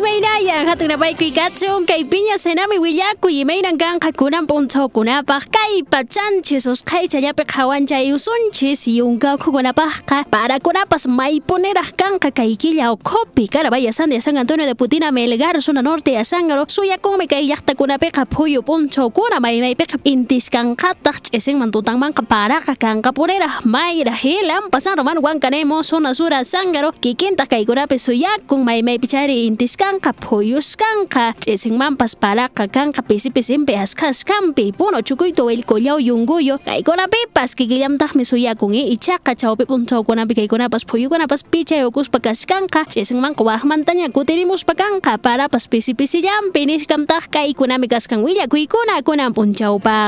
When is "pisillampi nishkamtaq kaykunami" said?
45.94-47.88